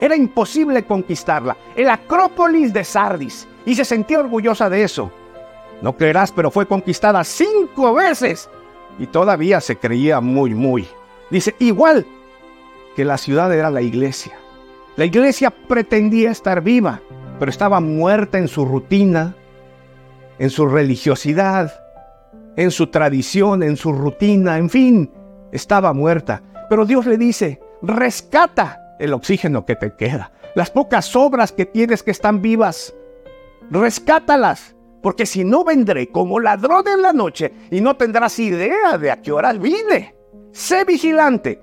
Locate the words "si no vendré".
35.26-36.10